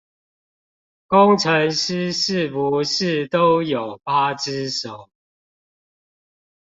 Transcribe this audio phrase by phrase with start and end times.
[1.05, 5.11] 工程師是不是都有八隻手